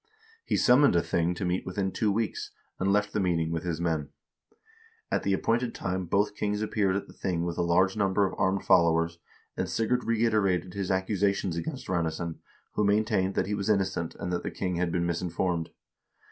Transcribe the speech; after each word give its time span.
He 0.43 0.57
summoned 0.57 0.95
a 0.95 1.03
thing 1.03 1.35
to 1.35 1.45
meet 1.45 1.63
within 1.63 1.91
two 1.91 2.11
weeks, 2.11 2.49
and 2.79 2.91
left 2.91 3.13
the 3.13 3.19
meeting 3.19 3.51
with 3.51 3.61
his 3.61 3.79
men. 3.79 4.09
At 5.11 5.21
the 5.21 5.31
appointed 5.31 5.75
time 5.75 6.07
both 6.07 6.33
kings 6.33 6.63
appeared 6.63 6.95
at 6.95 7.05
the 7.05 7.13
thing 7.13 7.45
with 7.45 7.55
a 7.55 7.61
large 7.61 7.95
number 7.95 8.25
of 8.25 8.33
armed 8.35 8.65
followers, 8.65 9.19
and 9.55 9.69
Sigurd 9.69 10.03
reiterated 10.03 10.73
his 10.73 10.89
accusations 10.89 11.55
against 11.55 11.87
Ranesson, 11.87 12.39
who 12.71 12.83
maintained 12.83 13.35
that 13.35 13.45
he 13.45 13.53
was 13.53 13.69
innocent, 13.69 14.15
and 14.15 14.33
that 14.33 14.41
the 14.41 14.49
king 14.49 14.77
had 14.77 14.91
been 14.91 15.05
misinformed. 15.05 15.69